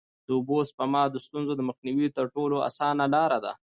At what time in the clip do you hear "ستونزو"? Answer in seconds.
1.25-1.51